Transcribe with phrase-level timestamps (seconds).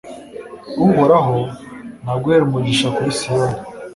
[0.85, 1.39] uhoraho,
[2.03, 3.57] naguhere umugisha kuri siyoni